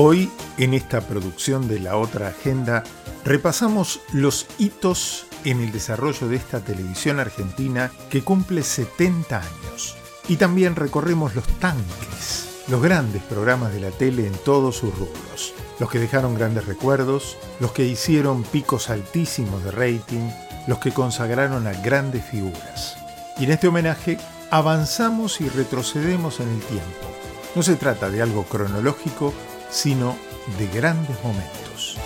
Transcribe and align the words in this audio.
Hoy, 0.00 0.30
en 0.58 0.74
esta 0.74 1.00
producción 1.00 1.66
de 1.66 1.80
La 1.80 1.96
Otra 1.96 2.28
Agenda, 2.28 2.84
repasamos 3.24 3.98
los 4.12 4.46
hitos 4.56 5.26
en 5.44 5.60
el 5.60 5.72
desarrollo 5.72 6.28
de 6.28 6.36
esta 6.36 6.60
televisión 6.60 7.18
argentina 7.18 7.90
que 8.08 8.22
cumple 8.22 8.62
70 8.62 9.38
años. 9.38 9.96
Y 10.28 10.36
también 10.36 10.76
recorremos 10.76 11.34
los 11.34 11.48
tanques, 11.58 12.62
los 12.68 12.80
grandes 12.80 13.24
programas 13.24 13.72
de 13.72 13.80
la 13.80 13.90
tele 13.90 14.28
en 14.28 14.34
todos 14.44 14.76
sus 14.76 14.96
rubros, 14.96 15.52
los 15.80 15.90
que 15.90 15.98
dejaron 15.98 16.36
grandes 16.36 16.66
recuerdos, 16.66 17.36
los 17.58 17.72
que 17.72 17.84
hicieron 17.84 18.44
picos 18.44 18.90
altísimos 18.90 19.64
de 19.64 19.72
rating, 19.72 20.30
los 20.68 20.78
que 20.78 20.92
consagraron 20.92 21.66
a 21.66 21.72
grandes 21.72 22.24
figuras. 22.24 22.96
Y 23.36 23.46
en 23.46 23.50
este 23.50 23.66
homenaje 23.66 24.16
avanzamos 24.52 25.40
y 25.40 25.48
retrocedemos 25.48 26.38
en 26.38 26.50
el 26.50 26.60
tiempo. 26.60 27.08
No 27.56 27.64
se 27.64 27.74
trata 27.74 28.10
de 28.10 28.22
algo 28.22 28.44
cronológico, 28.44 29.34
sino 29.70 30.16
de 30.58 30.66
grandes 30.68 31.16
momentos. 31.22 31.96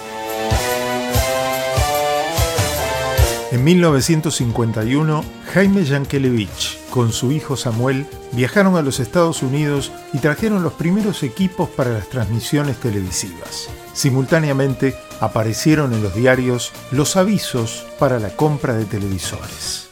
En 3.52 3.64
1951, 3.64 5.24
Jaime 5.52 5.84
Yankelevich, 5.84 6.78
con 6.88 7.12
su 7.12 7.32
hijo 7.32 7.54
Samuel, 7.54 8.06
viajaron 8.32 8.76
a 8.76 8.82
los 8.82 8.98
Estados 8.98 9.42
Unidos 9.42 9.92
y 10.14 10.18
trajeron 10.20 10.62
los 10.62 10.72
primeros 10.72 11.22
equipos 11.22 11.68
para 11.68 11.90
las 11.90 12.08
transmisiones 12.08 12.78
televisivas. 12.78 13.68
Simultáneamente 13.92 14.94
aparecieron 15.20 15.92
en 15.92 16.02
los 16.02 16.14
diarios 16.14 16.72
los 16.92 17.16
avisos 17.16 17.84
para 17.98 18.18
la 18.18 18.30
compra 18.30 18.72
de 18.72 18.86
televisores. 18.86 19.90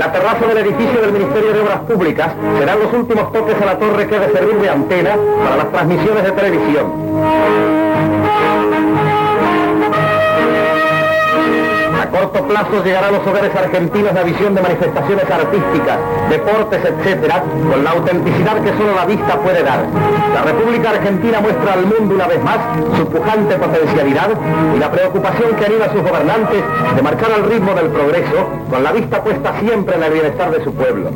La 0.00 0.10
terraza 0.10 0.46
del 0.46 0.56
edificio 0.56 0.98
del 0.98 1.12
Ministerio 1.12 1.52
de 1.52 1.60
Obras 1.60 1.80
Públicas 1.80 2.32
serán 2.58 2.80
los 2.80 2.90
últimos 2.90 3.30
toques 3.34 3.54
a 3.60 3.66
la 3.66 3.78
torre 3.78 4.08
que 4.08 4.16
ha 4.16 4.20
de 4.20 4.32
servir 4.32 4.56
de 4.56 4.70
antena 4.70 5.14
para 5.44 5.56
las 5.56 5.70
transmisiones 5.70 6.24
de 6.24 6.32
televisión. 6.32 6.86
Corto 12.10 12.46
plazo 12.46 12.84
llegará 12.84 13.08
a 13.08 13.10
los 13.12 13.26
hogares 13.26 13.54
argentinos 13.54 14.12
la 14.12 14.22
visión 14.22 14.54
de 14.54 14.62
manifestaciones 14.62 15.24
artísticas, 15.30 15.98
deportes, 16.28 16.80
etcétera, 16.84 17.42
con 17.42 17.84
la 17.84 17.90
autenticidad 17.90 18.62
que 18.62 18.70
solo 18.70 18.94
la 18.94 19.06
vista 19.06 19.40
puede 19.40 19.62
dar. 19.62 19.86
La 20.34 20.42
República 20.42 20.90
Argentina 20.90 21.40
muestra 21.40 21.74
al 21.74 21.86
mundo 21.86 22.14
una 22.14 22.26
vez 22.26 22.42
más 22.42 22.58
su 22.96 23.06
pujante 23.06 23.56
potencialidad 23.56 24.30
y 24.74 24.78
la 24.78 24.90
preocupación 24.90 25.56
que 25.56 25.66
anima 25.66 25.84
a 25.86 25.92
sus 25.92 26.02
gobernantes 26.02 26.62
de 26.96 27.02
marcar 27.02 27.32
al 27.32 27.50
ritmo 27.50 27.74
del 27.74 27.88
progreso, 27.88 28.48
con 28.68 28.82
la 28.82 28.92
vista 28.92 29.22
puesta 29.22 29.60
siempre 29.60 29.96
en 29.96 30.02
el 30.02 30.12
bienestar 30.12 30.50
de 30.50 30.64
su 30.64 30.72
pueblo. 30.74 31.10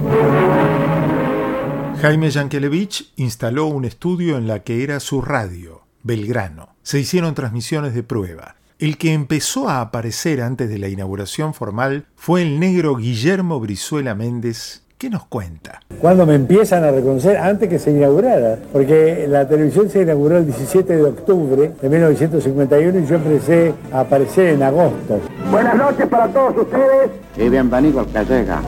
Jaime 2.00 2.30
Yankelevich 2.30 3.12
instaló 3.16 3.66
un 3.66 3.84
estudio 3.84 4.36
en 4.36 4.46
la 4.46 4.58
que 4.58 4.84
era 4.84 5.00
su 5.00 5.22
radio, 5.22 5.82
Belgrano. 6.02 6.74
Se 6.82 6.98
hicieron 6.98 7.34
transmisiones 7.34 7.94
de 7.94 8.02
prueba. 8.02 8.56
El 8.80 8.98
que 8.98 9.12
empezó 9.12 9.68
a 9.68 9.80
aparecer 9.80 10.42
antes 10.42 10.68
de 10.68 10.78
la 10.78 10.88
inauguración 10.88 11.54
formal 11.54 12.06
fue 12.16 12.42
el 12.42 12.58
negro 12.58 12.96
Guillermo 12.96 13.60
Brizuela 13.60 14.16
Méndez, 14.16 14.82
¿Qué 14.98 15.10
nos 15.10 15.26
cuenta? 15.26 15.80
Cuando 16.00 16.24
me 16.24 16.34
empiezan 16.34 16.82
a 16.82 16.90
reconocer, 16.90 17.36
antes 17.36 17.68
que 17.68 17.78
se 17.78 17.90
inaugurara, 17.90 18.58
porque 18.72 19.26
la 19.28 19.46
televisión 19.46 19.90
se 19.90 20.02
inauguró 20.02 20.38
el 20.38 20.46
17 20.46 20.96
de 20.96 21.02
octubre 21.02 21.72
de 21.80 21.88
1951 21.88 23.00
y 23.00 23.06
yo 23.06 23.16
empecé 23.16 23.74
a 23.92 24.00
aparecer 24.00 24.54
en 24.54 24.62
agosto. 24.62 25.20
Buenas 25.50 25.76
noches 25.76 26.06
para 26.06 26.28
todos 26.28 26.56
ustedes. 26.56 27.10
Y 27.36 27.48
bienvenido 27.48 28.00
al 28.00 28.10
Calleja. 28.12 28.62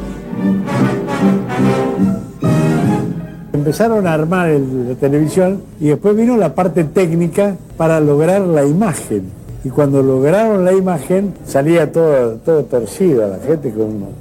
Empezaron 3.53 4.06
a 4.06 4.12
armar 4.12 4.50
la 4.50 4.94
televisión 4.97 5.62
y 5.81 5.88
después 5.88 6.17
vino 6.17 6.37
la 6.37 6.55
parte 6.55 6.84
técnica 6.84 7.56
para 7.77 7.99
lograr 8.00 8.43
la 8.43 8.65
imagen 8.65 9.46
y 9.66 9.69
cuando 9.69 10.00
lograron 10.00 10.65
la 10.65 10.72
imagen 10.72 11.34
salía 11.44 11.91
todo, 11.91 12.37
todo 12.37 12.65
torcido, 12.66 13.27
la 13.27 13.41
gente 13.41 13.72
con 13.72 14.15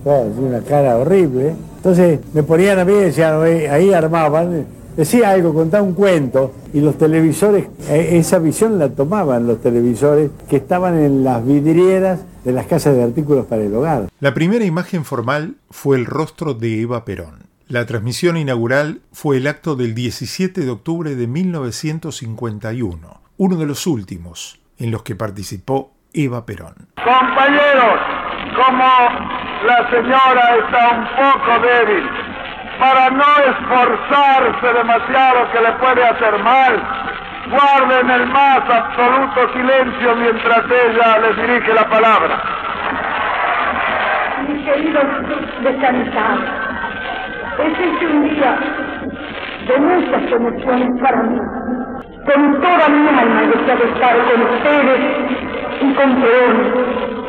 una 0.44 0.62
cara 0.62 0.98
horrible. 0.98 1.54
Entonces 1.78 2.20
me 2.34 2.42
ponían 2.42 2.80
a 2.80 2.86
mí 2.86 2.94
y 2.94 2.96
decían, 2.96 3.40
ahí 3.44 3.94
armaban, 3.94 4.66
decía 4.98 5.30
algo, 5.30 5.54
contaba 5.54 5.84
un 5.84 5.94
cuento 5.94 6.52
y 6.74 6.82
los 6.82 6.98
televisores, 6.98 7.68
e, 7.88 8.18
esa 8.18 8.40
visión 8.40 8.80
la 8.80 8.90
tomaban 8.90 9.46
los 9.46 9.62
televisores 9.62 10.32
que 10.50 10.56
estaban 10.56 10.98
en 10.98 11.24
las 11.24 11.46
vidrieras 11.46 12.22
de 12.44 12.52
las 12.52 12.66
casas 12.66 12.96
de 12.96 13.04
artículos 13.04 13.46
para 13.46 13.62
el 13.62 13.76
hogar. 13.76 14.10
La 14.20 14.34
primera 14.34 14.66
imagen 14.66 15.06
formal 15.06 15.58
fue 15.70 15.98
el 15.98 16.08
rostro 16.08 16.56
de 16.56 16.82
Eva 16.82 17.06
Perón. 17.06 17.44
La 17.68 17.86
transmisión 17.86 18.36
inaugural 18.36 19.02
fue 19.12 19.38
el 19.38 19.46
acto 19.46 19.76
del 19.76 19.94
17 19.94 20.62
de 20.62 20.72
octubre 20.72 21.16
de 21.16 21.28
1951, 21.28 23.22
uno 23.38 23.58
de 23.58 23.66
los 23.68 23.86
últimos, 23.86 24.60
en 24.80 24.92
los 24.92 25.04
que 25.04 25.16
participó 25.16 25.92
Eva 26.14 26.46
Perón. 26.46 26.76
Compañeros, 26.96 28.00
como 28.56 28.86
la 29.66 29.90
señora 29.90 30.56
está 30.56 30.90
un 30.92 31.06
poco 31.16 31.60
débil, 31.60 32.10
para 32.80 33.10
no 33.10 33.24
esforzarse 33.24 34.74
demasiado 34.74 35.52
que 35.52 35.62
le 35.62 35.72
puede 35.74 36.04
hacer 36.04 36.44
mal, 36.44 36.84
guarden 37.50 38.10
el 38.10 38.28
más 38.28 38.62
absoluto 38.70 39.54
silencio 39.54 40.16
mientras 40.16 40.64
ella 40.70 41.20
les 41.20 41.38
dirige 41.38 41.74
la 41.74 41.90
palabra. 41.90 42.42
Mis 44.48 44.66
queridos 44.66 45.06
descansados, 45.64 46.44
es 47.60 48.10
un 48.10 48.24
día 48.24 48.60
de 49.68 49.80
muchas 49.80 50.32
emociones 50.32 51.02
para 51.02 51.24
mí 51.24 51.40
con 52.26 52.60
toda 52.60 52.90
mi 52.90 53.08
alma 53.08 53.42
deseo 53.42 53.94
estar 53.94 54.16
con 54.26 54.42
ustedes 54.42 55.00
y 55.82 55.94
con 55.94 56.22
Perón 56.22 56.58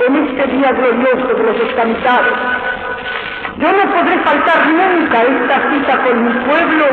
en 0.07 0.17
este 0.17 0.47
día 0.57 0.73
glorioso 0.73 1.34
de 1.34 1.43
los 1.43 1.59
descansados. 1.59 2.39
Yo 3.59 3.73
no 3.73 3.93
podré 3.93 4.23
faltar 4.25 4.69
nunca 4.69 5.23
esta 5.23 5.71
cita 5.71 6.05
con 6.05 6.25
mi 6.25 6.33
pueblo 6.47 6.85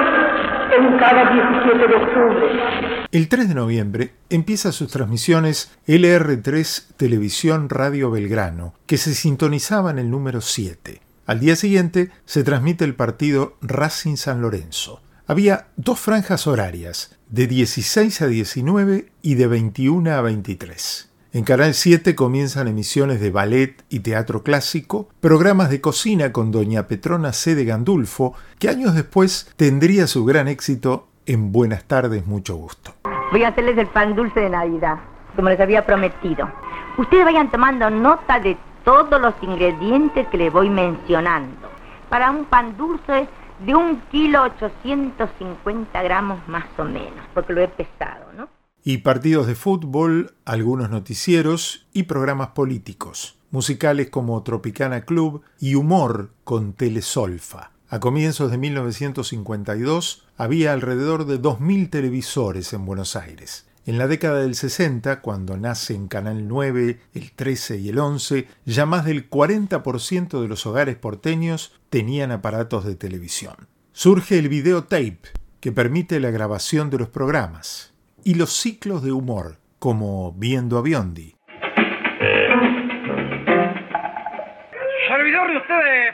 en 0.77 0.97
cada 0.97 1.31
17 1.31 1.87
de 1.87 1.95
octubre. 1.95 3.07
El 3.11 3.29
3 3.29 3.49
de 3.49 3.55
noviembre 3.55 4.11
empieza 4.29 4.71
sus 4.71 4.91
transmisiones 4.91 5.77
LR3 5.87 6.95
Televisión 6.97 7.69
Radio 7.69 8.11
Belgrano, 8.11 8.73
que 8.85 8.97
se 8.97 9.13
sintonizaba 9.13 9.91
en 9.91 9.99
el 9.99 10.09
número 10.09 10.41
7. 10.41 10.99
Al 11.25 11.39
día 11.39 11.55
siguiente 11.55 12.09
se 12.25 12.43
transmite 12.43 12.83
el 12.85 12.95
partido 12.95 13.55
Racing 13.61 14.15
San 14.15 14.41
Lorenzo. 14.41 15.01
Había 15.25 15.67
dos 15.77 16.01
franjas 16.01 16.47
horarias, 16.47 17.17
de 17.29 17.47
16 17.47 18.21
a 18.23 18.27
19 18.27 19.05
y 19.21 19.35
de 19.35 19.47
21 19.47 20.11
a 20.11 20.19
23. 20.19 21.13
En 21.31 21.45
Canal 21.45 21.73
7 21.73 22.13
comienzan 22.13 22.67
emisiones 22.67 23.21
de 23.21 23.31
ballet 23.31 23.85
y 23.87 24.01
teatro 24.01 24.43
clásico, 24.43 25.07
programas 25.21 25.69
de 25.69 25.79
cocina 25.79 26.33
con 26.33 26.51
doña 26.51 26.89
Petrona 26.89 27.31
C. 27.31 27.55
de 27.55 27.63
Gandulfo, 27.63 28.33
que 28.59 28.67
años 28.67 28.95
después 28.95 29.49
tendría 29.55 30.07
su 30.07 30.25
gran 30.25 30.49
éxito 30.49 31.07
en 31.25 31.53
Buenas 31.53 31.85
tardes, 31.85 32.27
mucho 32.27 32.57
gusto. 32.57 32.93
Voy 33.31 33.43
a 33.43 33.47
hacerles 33.47 33.77
el 33.77 33.87
pan 33.87 34.17
dulce 34.17 34.41
de 34.41 34.49
Navidad, 34.49 34.97
como 35.37 35.47
les 35.47 35.59
había 35.61 35.85
prometido. 35.85 36.51
Ustedes 36.97 37.23
vayan 37.23 37.49
tomando 37.49 37.89
nota 37.89 38.41
de 38.41 38.57
todos 38.83 39.21
los 39.21 39.35
ingredientes 39.41 40.27
que 40.27 40.37
les 40.37 40.51
voy 40.51 40.69
mencionando. 40.69 41.69
Para 42.09 42.29
un 42.29 42.43
pan 42.43 42.75
dulce 42.75 43.29
de 43.65 43.75
un 43.75 44.01
kilo 44.11 44.43
850 44.43 46.03
gramos 46.03 46.47
más 46.47 46.65
o 46.77 46.83
menos, 46.83 47.25
porque 47.33 47.53
lo 47.53 47.61
he 47.61 47.67
pesado, 47.67 48.33
¿no? 48.35 48.49
Y 48.83 48.97
partidos 48.97 49.47
de 49.47 49.55
fútbol, 49.55 50.35
algunos 50.43 50.89
noticieros 50.89 51.87
y 51.93 52.03
programas 52.03 52.49
políticos, 52.49 53.37
musicales 53.51 54.09
como 54.09 54.43
Tropicana 54.43 55.05
Club 55.05 55.43
y 55.59 55.75
humor 55.75 56.31
con 56.43 56.73
Telesolfa. 56.73 57.71
A 57.87 57.99
comienzos 57.99 58.51
de 58.51 58.57
1952 58.57 60.25
había 60.35 60.73
alrededor 60.73 61.25
de 61.25 61.39
2.000 61.39 61.89
televisores 61.89 62.73
en 62.73 62.85
Buenos 62.85 63.15
Aires. 63.15 63.67
En 63.85 63.97
la 63.97 64.07
década 64.07 64.39
del 64.39 64.55
60, 64.55 65.19
cuando 65.19 65.57
nace 65.57 65.99
Canal 66.07 66.47
9, 66.47 67.01
el 67.13 67.31
13 67.33 67.79
y 67.79 67.89
el 67.89 67.99
11, 67.99 68.47
ya 68.65 68.85
más 68.85 69.03
del 69.03 69.29
40% 69.29 70.41
de 70.41 70.47
los 70.47 70.65
hogares 70.65 70.95
porteños 70.95 71.73
tenían 71.89 72.31
aparatos 72.31 72.85
de 72.85 72.95
televisión. 72.95 73.67
Surge 73.91 74.39
el 74.39 74.47
videotape, 74.47 75.19
que 75.59 75.73
permite 75.73 76.21
la 76.21 76.31
grabación 76.31 76.89
de 76.89 76.99
los 76.99 77.09
programas, 77.09 77.93
y 78.23 78.35
los 78.35 78.53
ciclos 78.53 79.03
de 79.03 79.11
humor, 79.11 79.59
como 79.79 80.31
Viendo 80.31 80.77
a 80.77 80.81
Biondi, 80.81 81.35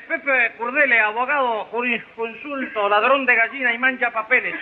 Pepe 0.09 0.57
Curdele, 0.57 0.99
abogado, 0.99 1.65
jurisconsulto, 1.65 2.89
ladrón 2.89 3.27
de 3.27 3.35
gallina 3.35 3.71
y 3.71 3.77
mancha 3.77 4.11
papeles. 4.11 4.55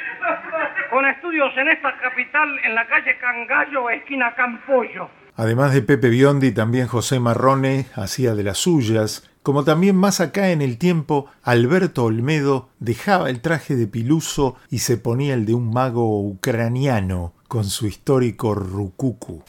Con 0.90 1.06
estudios 1.06 1.56
en 1.56 1.70
esta 1.70 1.98
capital, 2.00 2.50
en 2.66 2.76
la 2.76 2.86
calle 2.86 3.18
Cangallo, 3.18 3.90
esquina 3.90 4.36
Campollo. 4.36 5.10
Además 5.38 5.74
de 5.74 5.84
Pepe 5.84 6.10
Biondi, 6.10 6.52
también 6.52 6.88
José 6.88 7.22
Marrone 7.22 7.86
hacía 7.96 8.36
de 8.36 8.44
las 8.44 8.58
suyas, 8.58 9.32
como 9.42 9.64
también 9.64 9.96
más 9.96 10.20
acá 10.20 10.50
en 10.50 10.62
el 10.62 10.78
tiempo 10.78 11.32
Alberto 11.44 12.04
Olmedo 12.04 12.68
dejaba 12.80 13.30
el 13.30 13.40
traje 13.40 13.78
de 13.78 13.88
piluso 13.88 14.58
y 14.70 14.80
se 14.80 14.98
ponía 14.98 15.34
el 15.34 15.46
de 15.46 15.54
un 15.54 15.72
mago 15.72 16.20
ucraniano 16.28 17.36
con 17.48 17.64
su 17.64 17.88
histórico 17.88 18.54
rukuku. 18.54 19.46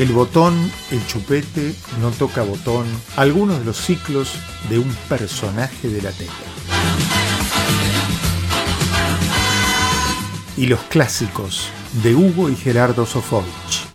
El 0.00 0.12
botón, 0.12 0.72
el 0.92 1.06
chupete, 1.06 1.74
no 2.00 2.10
toca 2.10 2.40
botón, 2.40 2.86
algunos 3.16 3.58
de 3.58 3.66
los 3.66 3.76
ciclos 3.76 4.32
de 4.70 4.78
un 4.78 4.88
personaje 5.10 5.88
de 5.88 6.00
la 6.00 6.10
tele. 6.10 6.30
Y 10.56 10.68
los 10.68 10.80
clásicos 10.84 11.68
de 12.02 12.14
Hugo 12.14 12.48
y 12.48 12.56
Gerardo 12.56 13.04
Sofovich. 13.04 13.90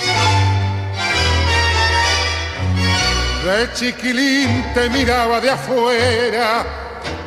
De 3.43 3.73
chiquilín 3.73 4.63
te 4.75 4.87
miraba 4.91 5.41
de 5.41 5.49
afuera 5.49 6.67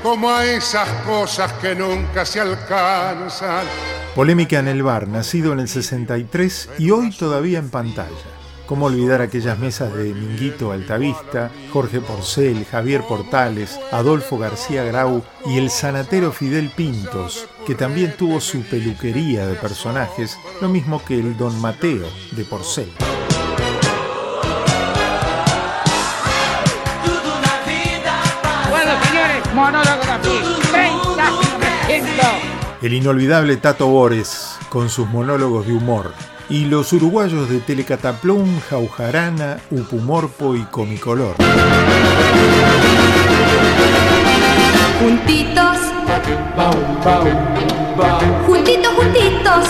como 0.05 0.31
a 0.31 0.47
esas 0.47 0.89
cosas 1.05 1.53
que 1.55 1.75
nunca 1.75 2.25
se 2.25 2.39
alcanzan. 2.39 3.67
Polémica 4.15 4.61
en 4.61 4.69
el 4.69 4.85
bar, 4.85 5.09
nacido 5.09 5.53
en 5.53 5.59
el 5.59 5.69
63 5.69 6.71
y 6.79 6.93
hoy 6.93 7.11
todavía 7.11 7.59
en 7.59 7.71
pantalla. 7.71 8.38
¿Cómo 8.69 8.85
olvidar 8.85 9.23
aquellas 9.23 9.59
mesas 9.59 9.95
de 9.95 10.13
Minguito 10.13 10.73
Altavista, 10.73 11.51
Jorge 11.73 12.03
Porcel, 12.03 12.67
Javier 12.67 13.01
Portales, 13.01 13.81
Adolfo 13.91 14.37
García 14.37 14.85
Grau 14.85 15.25
y 15.47 15.57
el 15.57 15.71
sanatero 15.71 16.33
Fidel 16.33 16.71
Pintos, 16.77 17.49
que 17.67 17.75
también 17.75 18.15
tuvo 18.19 18.43
su 18.43 18.61
peluquería 18.61 19.47
de 19.47 19.55
personajes, 19.55 20.39
lo 20.61 20.69
mismo 20.69 21.03
que 21.03 21.19
el 21.19 21.35
Don 21.39 21.59
Mateo 21.63 22.07
de 22.33 22.45
Porcel? 22.45 22.93
Bueno, 28.69 28.93
señores, 29.03 29.55
monólogo 29.55 30.03
de 30.25 30.71
30 30.71 31.33
El 32.83 32.93
inolvidable 32.93 33.57
Tato 33.57 33.87
Bores, 33.87 34.59
con 34.69 34.91
sus 34.91 35.09
monólogos 35.09 35.67
de 35.67 35.73
humor, 35.73 36.13
y 36.51 36.65
los 36.65 36.93
uruguayos 36.93 37.49
de 37.49 37.61
Telecataplum, 37.61 38.61
Jaujarana, 38.61 39.59
Upumorpo 39.71 40.55
y 40.57 40.63
Comicolor. 40.65 41.35
Juntitos, 45.01 45.79
juntitos, 48.47 48.95
juntitos. 48.97 49.65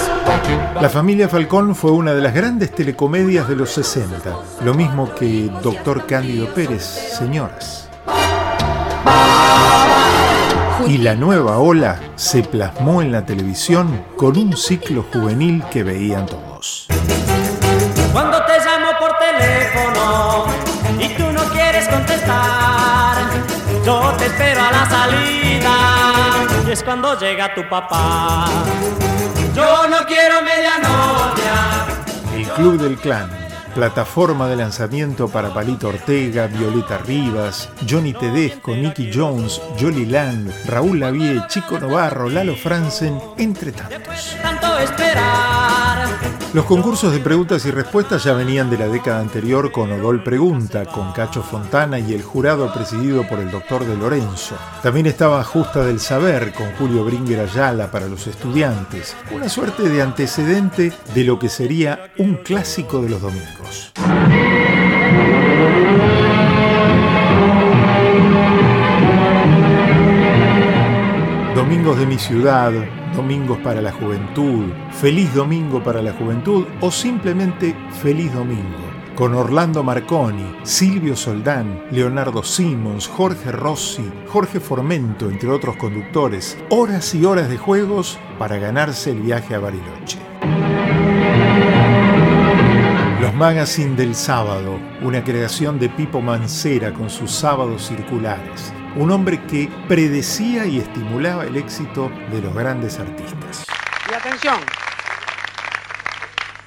La 0.80 0.88
familia 0.88 1.28
Falcón 1.28 1.74
fue 1.74 1.90
una 1.90 2.14
de 2.14 2.22
las 2.22 2.34
grandes 2.34 2.72
telecomedias 2.72 3.48
de 3.48 3.56
los 3.56 3.70
60, 3.70 4.36
lo 4.64 4.74
mismo 4.74 5.12
que 5.14 5.50
Doctor 5.62 6.06
Cándido 6.06 6.52
Pérez, 6.54 6.84
señoras. 7.18 7.88
Y 10.88 10.96
la 10.96 11.14
nueva 11.14 11.58
ola 11.58 12.00
se 12.16 12.42
plasmó 12.42 13.02
en 13.02 13.12
la 13.12 13.26
televisión 13.26 14.06
con 14.16 14.38
un 14.38 14.56
ciclo 14.56 15.04
juvenil 15.12 15.62
que 15.70 15.82
veían 15.82 16.24
todos. 16.24 16.86
Cuando 18.10 18.42
te 18.46 18.58
llamo 18.58 18.92
por 18.98 19.12
teléfono 19.18 20.46
y 20.98 21.08
tú 21.10 21.30
no 21.30 21.42
quieres 21.52 21.86
contestar, 21.88 23.18
yo 23.84 24.14
te 24.16 24.26
espero 24.28 24.62
a 24.62 24.72
la 24.72 24.88
salida 24.88 25.74
y 26.66 26.70
es 26.70 26.82
cuando 26.82 27.20
llega 27.20 27.54
tu 27.54 27.68
papá. 27.68 28.46
Yo 29.54 29.88
no 29.88 30.06
quiero 30.06 30.40
media 30.40 30.78
novia. 30.78 32.34
El 32.34 32.48
Club 32.54 32.80
del 32.80 32.96
Clan 32.96 33.47
plataforma 33.78 34.48
de 34.48 34.56
lanzamiento 34.56 35.28
para 35.28 35.54
Palito 35.54 35.86
Ortega, 35.86 36.48
Violeta 36.48 36.98
Rivas, 36.98 37.68
Johnny 37.88 38.12
Tedesco, 38.12 38.74
Nicky 38.74 39.08
Jones, 39.14 39.62
Jolly 39.78 40.04
Land, 40.04 40.52
Raúl 40.66 40.98
Lavie, 40.98 41.44
Chico 41.46 41.78
Novarro, 41.78 42.28
Lalo 42.28 42.56
Franzen, 42.56 43.20
entre 43.36 43.70
tantos. 43.70 44.36
Los 46.54 46.64
concursos 46.64 47.12
de 47.12 47.20
preguntas 47.20 47.66
y 47.66 47.70
respuestas 47.70 48.24
ya 48.24 48.32
venían 48.32 48.70
de 48.70 48.78
la 48.78 48.88
década 48.88 49.20
anterior 49.20 49.70
con 49.70 49.92
Odol 49.92 50.24
Pregunta, 50.24 50.86
con 50.86 51.12
Cacho 51.12 51.42
Fontana 51.42 51.98
y 51.98 52.14
el 52.14 52.22
jurado 52.22 52.72
presidido 52.72 53.28
por 53.28 53.38
el 53.38 53.50
doctor 53.50 53.84
de 53.84 53.94
Lorenzo. 53.96 54.56
También 54.82 55.06
estaba 55.06 55.44
Justa 55.44 55.84
del 55.84 56.00
Saber 56.00 56.52
con 56.54 56.72
Julio 56.72 57.04
Bringer 57.04 57.40
Ayala 57.40 57.90
para 57.90 58.08
los 58.08 58.26
estudiantes, 58.26 59.14
una 59.30 59.48
suerte 59.48 59.90
de 59.90 60.00
antecedente 60.00 60.92
de 61.14 61.24
lo 61.24 61.38
que 61.38 61.50
sería 61.50 62.10
un 62.16 62.36
clásico 62.36 63.02
de 63.02 63.10
los 63.10 63.20
domingos. 63.20 63.67
Domingos 71.54 71.98
de 71.98 72.06
mi 72.06 72.18
ciudad, 72.18 72.72
domingos 73.14 73.58
para 73.58 73.82
la 73.82 73.92
juventud, 73.92 74.66
feliz 74.92 75.34
domingo 75.34 75.82
para 75.82 76.00
la 76.00 76.12
juventud 76.12 76.64
o 76.80 76.90
simplemente 76.90 77.74
feliz 78.00 78.32
domingo. 78.32 78.88
Con 79.14 79.34
Orlando 79.34 79.82
Marconi, 79.82 80.54
Silvio 80.62 81.16
Soldán, 81.16 81.82
Leonardo 81.90 82.44
Simons, 82.44 83.08
Jorge 83.08 83.50
Rossi, 83.50 84.08
Jorge 84.28 84.60
Formento, 84.60 85.28
entre 85.28 85.50
otros 85.50 85.76
conductores, 85.76 86.56
horas 86.70 87.14
y 87.14 87.24
horas 87.24 87.48
de 87.48 87.58
juegos 87.58 88.18
para 88.38 88.58
ganarse 88.58 89.10
el 89.10 89.20
viaje 89.20 89.56
a 89.56 89.58
Bariloche. 89.58 90.18
Magazine 93.38 93.94
del 93.94 94.16
Sábado, 94.16 94.80
una 95.00 95.22
creación 95.22 95.78
de 95.78 95.88
Pipo 95.88 96.20
Mancera 96.20 96.92
con 96.92 97.08
sus 97.08 97.30
sábados 97.30 97.86
circulares. 97.86 98.72
Un 98.96 99.12
hombre 99.12 99.46
que 99.46 99.70
predecía 99.86 100.66
y 100.66 100.80
estimulaba 100.80 101.44
el 101.44 101.56
éxito 101.56 102.10
de 102.32 102.42
los 102.42 102.52
grandes 102.52 102.98
artistas. 102.98 103.64
Y 104.10 104.14
atención, 104.14 104.56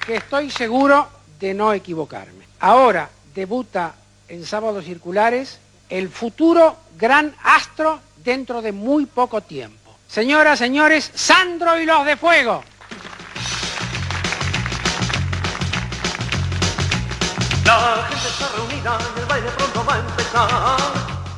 que 0.06 0.16
estoy 0.16 0.50
seguro 0.50 1.08
de 1.38 1.52
no 1.52 1.74
equivocarme. 1.74 2.46
Ahora 2.60 3.10
debuta 3.34 3.94
en 4.28 4.46
Sábados 4.46 4.86
Circulares 4.86 5.58
el 5.90 6.08
futuro 6.08 6.78
gran 6.96 7.34
astro 7.44 8.00
dentro 8.24 8.62
de 8.62 8.72
muy 8.72 9.04
poco 9.04 9.42
tiempo. 9.42 9.94
Señoras, 10.08 10.58
señores, 10.58 11.10
Sandro 11.14 11.78
y 11.78 11.84
los 11.84 12.06
de 12.06 12.16
Fuego. 12.16 12.64
Gente 18.22 18.28
está 18.28 18.48
reunida, 18.56 18.98
el 19.18 19.26
baile 19.26 19.48
pronto 19.56 19.84
va 19.84 19.94
a 19.94 19.98
empezar. 19.98 20.48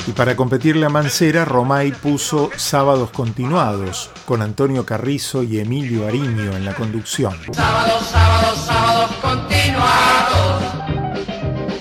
Y 0.07 0.13
para 0.13 0.37
competirle 0.37 0.85
a 0.87 0.91
Mancera, 0.91 1.45
Romay 1.45 1.93
puso 1.93 2.51
Sábados 2.57 3.11
Continuados, 3.11 4.11
con 4.27 4.43
Antonio 4.43 4.85
Carrizo 4.85 5.43
y 5.43 5.61
Emilio 5.61 6.07
Ariño 6.07 6.55
en 6.57 6.65
la 6.65 6.75
conducción. 6.75 7.35
Sábados, 7.53 8.07
sábados, 8.07 8.59
sábados 8.67 9.11
continuados. 9.23 10.63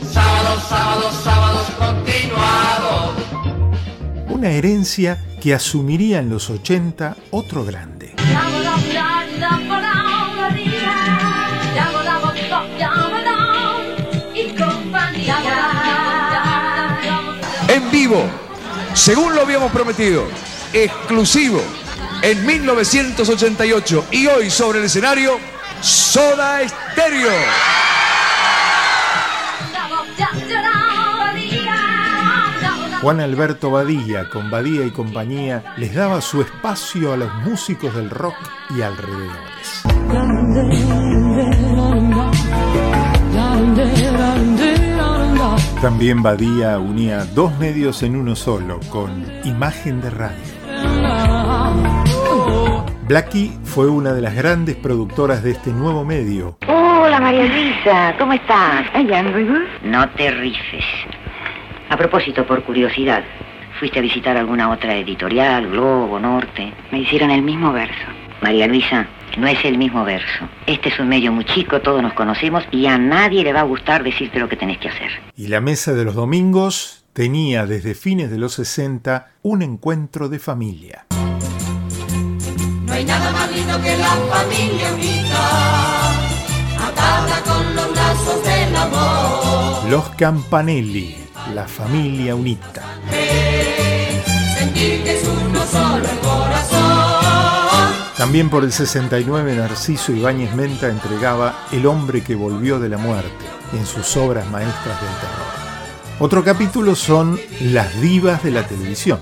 Sábados, 0.10 0.64
sábados, 0.70 1.14
sábados 1.24 1.68
continuados. 1.78 3.16
Una 4.30 4.50
herencia 4.52 5.22
que 5.42 5.54
asumiría 5.54 6.20
en 6.20 6.30
los 6.30 6.50
80 6.50 7.18
otro 7.32 7.66
grande. 7.66 8.16
Según 18.94 19.36
lo 19.36 19.42
habíamos 19.42 19.72
prometido, 19.72 20.26
exclusivo 20.72 21.62
en 22.22 22.46
1988 22.46 24.06
y 24.12 24.28
hoy 24.28 24.50
sobre 24.50 24.80
el 24.80 24.86
escenario, 24.86 25.38
Soda 25.82 26.62
Stereo. 26.68 27.32
Juan 33.02 33.20
Alberto 33.20 33.70
Badía, 33.70 34.30
con 34.30 34.50
Badía 34.50 34.86
y 34.86 34.92
compañía, 34.92 35.76
les 35.76 35.94
daba 35.94 36.22
su 36.22 36.42
espacio 36.42 37.12
a 37.12 37.18
los 37.18 37.34
músicos 37.36 37.94
del 37.94 38.10
rock 38.10 38.38
y 38.70 38.82
alrededores. 38.82 39.84
También 45.84 46.24
Badía 46.24 46.80
unía 46.80 47.26
dos 47.36 47.60
medios 47.60 48.04
en 48.04 48.16
uno 48.16 48.38
solo, 48.38 48.80
con 48.90 49.26
imagen 49.44 50.00
de 50.00 50.10
radio. 50.12 50.38
Blackie 53.06 53.52
fue 53.66 53.90
una 53.90 54.14
de 54.14 54.22
las 54.22 54.34
grandes 54.34 54.78
productoras 54.78 55.44
de 55.44 55.52
este 55.52 55.72
nuevo 55.72 56.06
medio. 56.06 56.58
Hola 56.70 57.20
María 57.20 57.44
Luisa, 57.44 58.16
¿cómo 58.18 58.32
estás? 58.32 58.86
No 59.84 60.10
te 60.12 60.32
rifes. 60.32 60.86
A 61.90 61.98
propósito, 61.98 62.48
por 62.48 62.64
curiosidad, 62.64 63.26
¿fuiste 63.78 64.00
a 64.00 64.04
visitar 64.04 64.38
alguna 64.38 64.72
otra 64.72 64.96
editorial, 64.96 65.70
Globo, 65.70 66.18
Norte? 66.18 66.74
Me 66.94 67.00
hicieron 67.00 67.30
el 67.30 67.42
mismo 67.42 67.74
verso. 67.74 68.08
María 68.42 68.68
Luisa, 68.68 69.06
No 69.38 69.48
es 69.48 69.66
el 69.66 69.78
mismo 69.78 70.06
verso. 70.06 70.48
Este 70.68 70.90
es 70.90 71.00
un 71.00 71.10
medio 71.10 71.32
muy 71.32 71.46
chico, 71.46 71.82
todos 71.82 72.04
nos 72.04 72.14
conocemos 72.14 72.64
y 72.72 72.86
a 72.86 72.98
nadie 72.98 73.44
le 73.44 73.52
va 73.52 73.62
a 73.62 73.64
gustar 73.64 74.04
decirte 74.04 74.40
lo 74.40 74.48
que 74.48 74.56
tenés 74.56 74.78
que 74.78 74.90
hacer. 74.90 75.10
Y 75.36 75.48
la 75.48 75.60
mesa 75.60 75.94
de 75.94 76.06
los 76.06 76.14
domingos 76.14 77.04
tenía 77.14 77.66
desde 77.66 77.96
fines 77.96 78.30
de 78.30 78.38
los 78.38 78.54
60 78.54 79.32
un 79.42 79.64
encuentro 79.64 80.30
de 80.30 80.38
familia. 80.38 81.06
No 82.86 82.94
hay 82.94 83.06
nada 83.06 83.32
más 83.32 83.52
lindo 83.52 83.82
que 83.82 83.98
la 83.98 84.16
familia 84.36 84.94
unida, 84.94 86.12
atada 86.80 87.42
con 87.42 87.76
los 87.76 87.96
lazos 87.96 88.44
del 88.44 88.76
amor. 88.76 89.90
Los 89.90 90.10
Campanelli, 90.10 91.18
la 91.56 91.68
familia 91.68 92.36
unita. 92.36 92.84
Sentir 94.60 95.04
que 95.04 95.18
es 95.18 95.28
uno 95.28 95.66
solo. 95.66 96.23
También 98.24 98.50
por 98.50 98.64
el 98.64 98.72
69 98.72 99.54
Narciso 99.58 100.14
Ibáñez 100.14 100.56
Menta 100.56 100.88
entregaba 100.88 101.68
El 101.74 101.86
hombre 101.86 102.22
que 102.22 102.36
volvió 102.36 102.80
de 102.80 102.88
la 102.88 102.98
muerte 102.98 103.46
en 103.74 103.86
sus 103.86 104.16
obras 104.16 104.50
maestras 104.50 105.02
del 105.02 105.10
terror. 105.20 106.20
Otro 106.20 106.42
capítulo 106.42 106.96
son 106.96 107.38
Las 107.60 108.00
divas 108.00 108.42
de 108.42 108.52
la 108.52 108.66
televisión. 108.66 109.20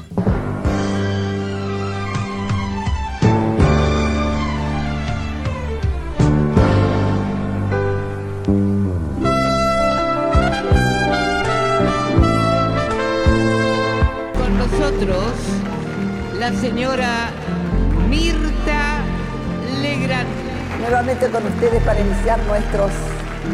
Nuevamente 21.11 21.37
con 21.37 21.53
ustedes 21.53 21.83
para 21.83 21.99
iniciar 21.99 22.39
nuestros 22.45 22.89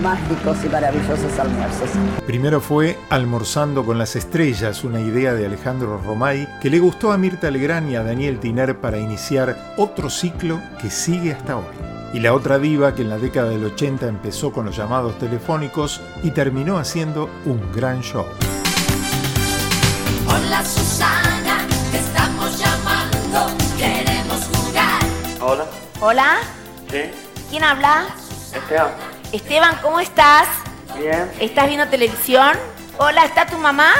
mágicos 0.03 0.57
y 0.63 0.69
maravillosos 0.69 1.39
almuerzos. 1.39 1.89
Primero 2.27 2.61
fue 2.61 2.99
Almorzando 3.09 3.83
con 3.83 3.97
las 3.97 4.15
Estrellas, 4.15 4.83
una 4.83 4.99
idea 4.99 5.33
de 5.33 5.47
Alejandro 5.47 5.99
Romay 6.05 6.47
que 6.61 6.69
le 6.69 6.77
gustó 6.77 7.11
a 7.11 7.17
Mirta 7.17 7.49
Legrand 7.49 7.89
y 7.89 7.95
a 7.95 8.03
Daniel 8.03 8.39
Tiner 8.39 8.79
para 8.79 8.99
iniciar 8.99 9.73
otro 9.77 10.11
ciclo 10.11 10.61
que 10.79 10.91
sigue 10.91 11.31
hasta 11.31 11.57
hoy. 11.57 11.65
Y 12.13 12.19
la 12.19 12.35
otra 12.35 12.59
diva 12.59 12.93
que 12.93 13.01
en 13.01 13.09
la 13.09 13.17
década 13.17 13.49
del 13.49 13.65
80 13.65 14.07
empezó 14.07 14.51
con 14.51 14.67
los 14.67 14.77
llamados 14.77 15.17
telefónicos 15.17 15.99
y 16.21 16.29
terminó 16.29 16.77
haciendo 16.77 17.27
un 17.45 17.59
gran 17.73 18.01
show. 18.01 18.25
Hola 20.27 20.63
Susana, 20.63 21.65
te 21.91 21.97
estamos 21.97 22.59
llamando, 22.59 23.57
queremos 23.79 24.47
jugar. 24.53 25.01
Hola, 25.41 25.65
Hola, 25.99 26.37
sí, 26.91 27.26
¿quién 27.49 27.63
habla? 27.63 28.07
Esteban. 28.53 28.91
Esteban, 29.31 29.75
¿cómo 29.81 29.99
estás? 29.99 30.47
Bien. 30.97 31.29
¿Estás 31.39 31.67
viendo 31.67 31.87
televisión? 31.87 32.55
Hola, 32.97 33.25
¿está 33.25 33.45
tu 33.45 33.57
mamá? 33.57 33.91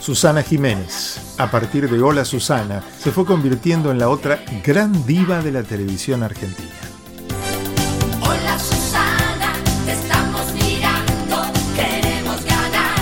Susana 0.00 0.42
Jiménez, 0.42 1.34
a 1.38 1.50
partir 1.50 1.88
de 1.90 2.00
Hola 2.00 2.24
Susana, 2.24 2.82
se 2.98 3.10
fue 3.10 3.26
convirtiendo 3.26 3.90
en 3.90 3.98
la 3.98 4.08
otra 4.08 4.42
gran 4.64 5.04
diva 5.06 5.42
de 5.42 5.52
la 5.52 5.62
televisión 5.62 6.22
argentina. 6.22 6.70
Hola 8.22 8.58
Susana, 8.58 9.52
te 9.84 9.92
estamos 9.92 10.52
mirando, 10.54 11.42
queremos 11.76 12.44
ganar. 12.44 12.98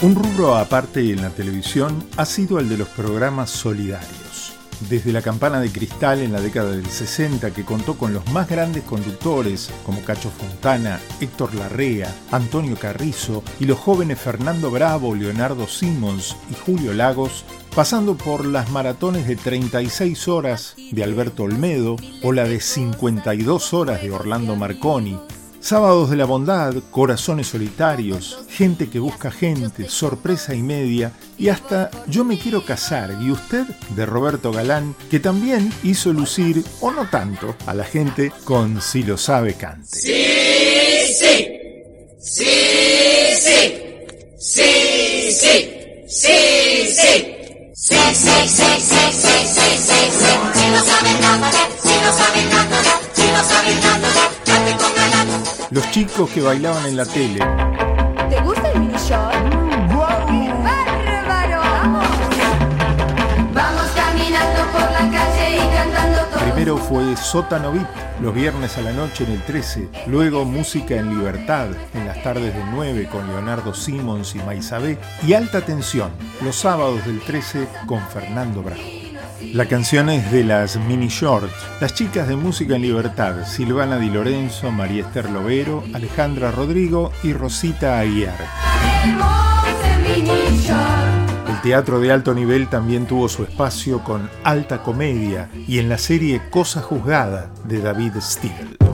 Un 0.00 0.14
rubro 0.14 0.56
aparte 0.56 1.00
en 1.00 1.20
la 1.20 1.30
televisión 1.30 2.06
ha 2.16 2.24
sido 2.24 2.58
el 2.58 2.68
de 2.68 2.78
los 2.78 2.88
programas 2.88 3.50
solidarios. 3.50 4.21
Desde 4.88 5.12
la 5.12 5.22
campana 5.22 5.60
de 5.60 5.70
cristal 5.70 6.20
en 6.20 6.32
la 6.32 6.40
década 6.40 6.72
del 6.72 6.86
60 6.86 7.52
que 7.52 7.64
contó 7.64 7.96
con 7.96 8.12
los 8.12 8.28
más 8.30 8.48
grandes 8.48 8.82
conductores 8.82 9.70
como 9.84 10.02
Cacho 10.02 10.30
Fontana, 10.30 11.00
Héctor 11.20 11.54
Larrea, 11.54 12.14
Antonio 12.30 12.76
Carrizo 12.76 13.42
y 13.60 13.66
los 13.66 13.78
jóvenes 13.78 14.18
Fernando 14.18 14.70
Bravo, 14.70 15.14
Leonardo 15.14 15.66
Simons 15.66 16.36
y 16.50 16.54
Julio 16.54 16.92
Lagos, 16.92 17.44
pasando 17.74 18.16
por 18.16 18.44
las 18.44 18.70
maratones 18.70 19.26
de 19.26 19.36
36 19.36 20.28
horas 20.28 20.74
de 20.90 21.04
Alberto 21.04 21.44
Olmedo 21.44 21.96
o 22.22 22.32
la 22.32 22.44
de 22.44 22.60
52 22.60 23.74
horas 23.74 24.02
de 24.02 24.10
Orlando 24.10 24.56
Marconi, 24.56 25.18
Sábados 25.62 26.10
de 26.10 26.16
la 26.16 26.24
Bondad, 26.24 26.74
Corazones 26.90 27.46
Solitarios, 27.46 28.40
Gente 28.48 28.90
que 28.90 28.98
Busca 28.98 29.30
Gente, 29.30 29.88
Sorpresa 29.88 30.56
y 30.56 30.62
Media 30.62 31.12
y 31.38 31.50
hasta 31.50 31.88
Yo 32.08 32.24
me 32.24 32.36
quiero 32.36 32.64
casar 32.64 33.16
y 33.22 33.30
usted 33.30 33.64
de 33.94 34.04
Roberto 34.04 34.50
Galán, 34.50 34.96
que 35.08 35.20
también 35.20 35.72
hizo 35.84 36.12
lucir, 36.12 36.64
o 36.80 36.90
no 36.90 37.08
tanto, 37.08 37.54
a 37.64 37.74
la 37.74 37.84
gente 37.84 38.32
con 38.42 38.82
Si 38.82 39.04
lo 39.04 39.16
sabe 39.16 39.54
cante. 39.54 40.00
Sí, 40.00 40.14
sí, 41.14 41.46
sí, 42.18 42.44
sí, 43.40 43.70
sí, 44.40 44.80
sí, 45.30 45.62
sí, 46.08 46.08
sí, 46.08 46.88
sí, 46.88 47.36
sí, 47.74 48.02
sí, 48.16 48.48
sí, 48.48 48.80
sí, 48.80 49.12
sí, 49.14 49.78
sí, 49.78 50.10
sí. 50.10 50.31
Los 55.72 55.90
chicos 55.90 56.28
que 56.28 56.42
bailaban 56.42 56.84
en 56.84 56.96
la 56.98 57.06
tele, 57.06 57.40
¿Te 58.28 58.38
gusta 58.42 58.70
el 58.72 58.80
mini 58.80 58.92
short? 58.92 59.34
¡Bárbaro! 59.88 61.60
¡Vamos! 61.62 62.06
Vamos 63.54 63.86
caminando 63.96 64.62
por 64.70 64.82
la 64.82 64.98
calle 64.98 65.56
y 65.56 65.74
cantando 65.74 66.18
todo. 66.26 66.40
primero 66.40 66.76
fue 66.76 67.16
Sótano 67.16 67.72
VIP, 67.72 67.86
los 68.20 68.34
viernes 68.34 68.76
a 68.76 68.82
la 68.82 68.92
noche 68.92 69.24
en 69.24 69.32
el 69.32 69.42
13, 69.44 69.88
luego 70.08 70.44
Música 70.44 70.96
en 70.96 71.08
Libertad, 71.08 71.68
en 71.94 72.06
las 72.06 72.22
tardes 72.22 72.54
del 72.54 72.70
9 72.70 73.08
con 73.10 73.26
Leonardo 73.28 73.72
Simons 73.72 74.34
y 74.34 74.40
Maisabé, 74.40 74.98
y 75.26 75.32
Alta 75.32 75.62
Tensión, 75.62 76.10
los 76.42 76.56
sábados 76.56 77.06
del 77.06 77.20
13 77.20 77.66
con 77.86 78.06
Fernando 78.08 78.62
Bravo. 78.62 79.01
La 79.52 79.66
canción 79.66 80.08
es 80.08 80.32
de 80.32 80.44
las 80.44 80.78
Mini 80.78 81.08
Shorts, 81.08 81.52
las 81.78 81.94
chicas 81.94 82.26
de 82.26 82.36
Música 82.36 82.74
en 82.76 82.80
Libertad, 82.80 83.44
Silvana 83.44 83.98
Di 83.98 84.08
Lorenzo, 84.08 84.70
María 84.70 85.02
Esther 85.02 85.28
Lovero, 85.28 85.84
Alejandra 85.92 86.50
Rodrigo 86.50 87.12
y 87.22 87.34
Rosita 87.34 87.98
Aguiar. 87.98 88.38
El 91.48 91.60
teatro 91.60 92.00
de 92.00 92.12
alto 92.12 92.32
nivel 92.32 92.68
también 92.68 93.06
tuvo 93.06 93.28
su 93.28 93.42
espacio 93.42 94.02
con 94.02 94.30
Alta 94.42 94.82
Comedia 94.82 95.50
y 95.68 95.80
en 95.80 95.90
la 95.90 95.98
serie 95.98 96.40
Cosa 96.48 96.80
Juzgada 96.80 97.50
de 97.64 97.82
David 97.82 98.14
Steele. 98.20 98.91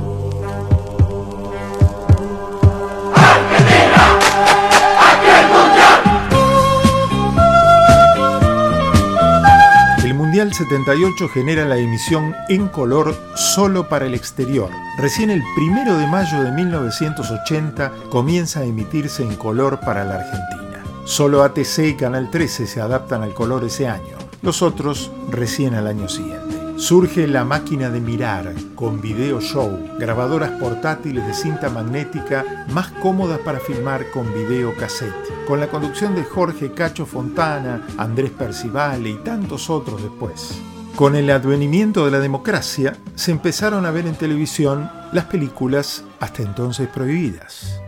genera 11.28 11.64
la 11.64 11.76
emisión 11.76 12.34
en 12.48 12.68
color 12.68 13.16
solo 13.34 13.88
para 13.88 14.06
el 14.06 14.14
exterior. 14.14 14.70
Recién 14.98 15.30
el 15.30 15.42
primero 15.54 15.96
de 15.96 16.06
mayo 16.06 16.42
de 16.42 16.52
1980 16.52 17.92
comienza 18.10 18.60
a 18.60 18.64
emitirse 18.64 19.22
en 19.22 19.36
color 19.36 19.80
para 19.80 20.04
la 20.04 20.16
Argentina. 20.16 20.82
Solo 21.04 21.42
ATC 21.42 21.78
y 21.78 21.94
Canal 21.94 22.30
13 22.30 22.66
se 22.66 22.80
adaptan 22.80 23.22
al 23.22 23.34
color 23.34 23.64
ese 23.64 23.88
año, 23.88 24.16
los 24.42 24.62
otros 24.62 25.10
recién 25.30 25.74
al 25.74 25.86
año 25.86 26.08
siguiente. 26.08 26.47
Surge 26.78 27.26
la 27.26 27.44
máquina 27.44 27.90
de 27.90 28.00
mirar 28.00 28.54
con 28.76 29.00
video 29.00 29.40
show, 29.40 29.68
grabadoras 29.98 30.52
portátiles 30.60 31.26
de 31.26 31.34
cinta 31.34 31.68
magnética 31.68 32.66
más 32.70 32.92
cómodas 33.02 33.40
para 33.40 33.58
filmar 33.58 34.08
con 34.12 34.32
video 34.32 34.72
cassette, 34.76 35.12
con 35.48 35.58
la 35.58 35.66
conducción 35.66 36.14
de 36.14 36.22
Jorge 36.22 36.72
Cacho 36.72 37.04
Fontana, 37.04 37.84
Andrés 37.98 38.30
Percivale 38.30 39.10
y 39.10 39.16
tantos 39.16 39.68
otros 39.70 40.00
después. 40.00 40.56
Con 40.94 41.16
el 41.16 41.30
advenimiento 41.30 42.04
de 42.04 42.12
la 42.12 42.20
democracia, 42.20 42.96
se 43.16 43.32
empezaron 43.32 43.84
a 43.84 43.90
ver 43.90 44.06
en 44.06 44.14
televisión 44.14 44.88
las 45.12 45.24
películas 45.24 46.04
hasta 46.20 46.44
entonces 46.44 46.86
prohibidas. 46.86 47.80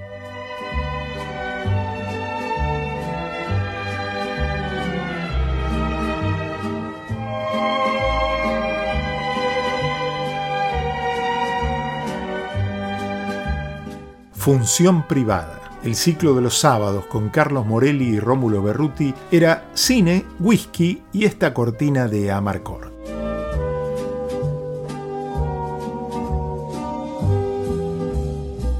Función 14.41 15.07
privada. 15.07 15.61
El 15.85 15.95
ciclo 15.95 16.35
de 16.35 16.41
los 16.41 16.59
sábados 16.59 17.05
con 17.05 17.29
Carlos 17.29 17.67
Morelli 17.67 18.07
y 18.07 18.21
Rómulo 18.21 18.63
Berruti 18.63 19.13
era 19.31 19.69
cine, 19.75 20.25
whisky 20.39 21.03
y 21.13 21.27
esta 21.27 21.53
cortina 21.53 22.09
de 22.09 22.33
Amarcor. 22.33 22.91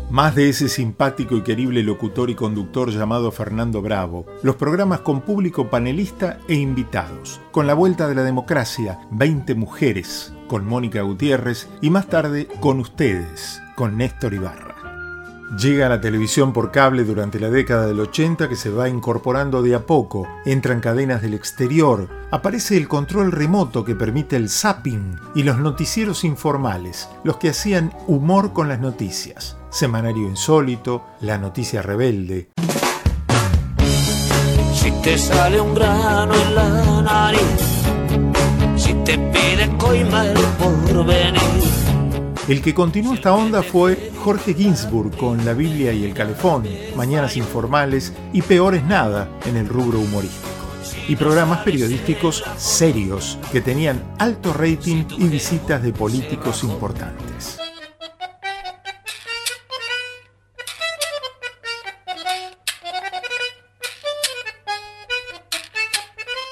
más 0.09 0.35
de 0.35 0.49
ese 0.49 0.69
simpático 0.69 1.37
y 1.37 1.43
querible 1.43 1.85
locutor 1.85 2.31
y 2.31 2.35
conductor 2.35 2.91
llamado 2.91 3.31
Fernando 3.31 3.81
Bravo, 3.81 4.27
los 4.43 4.57
programas 4.57 5.01
con 5.01 5.21
público 5.21 5.71
panelista 5.71 6.41
e 6.49 6.55
invitados, 6.55 7.41
con 7.53 7.69
la 7.69 7.75
vuelta 7.75 8.09
de 8.09 8.17
la 8.17 8.25
democracia, 8.25 8.99
20 9.13 9.55
mujeres, 9.55 10.33
con 10.49 10.67
Mónica 10.67 11.03
Gutiérrez 11.03 11.69
y 11.81 11.91
más 11.91 12.09
tarde 12.09 12.49
con 12.61 12.81
ustedes, 12.81 13.63
con 13.77 13.97
Néstor 13.97 14.35
Ibarra. 14.35 14.70
Llega 15.59 15.89
la 15.89 16.01
televisión 16.01 16.53
por 16.53 16.71
cable 16.71 17.03
durante 17.03 17.41
la 17.41 17.51
década 17.51 17.87
del 17.87 17.99
80 17.99 18.49
que 18.49 18.55
se 18.55 18.71
va 18.71 18.89
incorporando 18.89 19.63
de 19.63 19.75
a 19.75 19.81
poco, 19.81 20.29
entran 20.45 20.79
cadenas 20.79 21.23
del 21.23 21.35
exterior, 21.35 22.09
aparece 22.31 22.77
el 22.77 22.87
control 22.87 23.33
remoto 23.33 23.85
que 23.85 23.97
permite 23.97 24.37
el 24.37 24.49
zapping 24.49 25.19
y 25.35 25.43
los 25.43 25.59
noticieros 25.59 26.23
informales, 26.23 27.09
los 27.25 27.39
que 27.39 27.49
hacían 27.49 27.93
humor 28.07 28.53
con 28.53 28.69
las 28.69 28.79
noticias. 28.79 29.57
Semanario 29.71 30.29
Insólito, 30.29 31.05
La 31.21 31.37
Noticia 31.37 31.83
Rebelde. 31.83 32.51
Si 34.73 34.93
te 35.03 35.19
sale 35.19 35.61
un 35.61 35.75
grano 35.75 36.33
en 36.33 36.55
la 36.55 37.03
nariz, 37.03 37.41
si 38.77 38.95
te 38.95 39.19
coima 39.79 40.27
el 40.27 40.39
porvenir. 40.59 41.60
El 42.49 42.63
que 42.63 42.75
continuó 42.75 43.15
esta 43.15 43.35
onda 43.35 43.63
fue 43.63 44.11
Jorge 44.25 44.55
Ginsburg 44.55 45.17
con 45.17 45.45
La 45.45 45.53
Biblia 45.53 45.93
y 45.93 46.05
el 46.05 46.15
Calefón, 46.15 46.67
Mañanas 46.97 47.37
Informales 47.37 48.13
y 48.33 48.43
Peores 48.43 48.83
Nada 48.85 49.29
en 49.45 49.57
el 49.57 49.69
rubro 49.69 50.01
humorístico. 50.01 50.49
Y 51.07 51.17
programas 51.17 51.61
periodísticos 51.61 52.43
serios 52.57 53.39
que 53.53 53.61
tenían 53.61 54.03
alto 54.19 54.53
rating 54.53 55.05
y 55.19 55.25
visitas 55.29 55.83
de 55.83 55.93
políticos 55.93 56.65
importantes. 56.65 57.60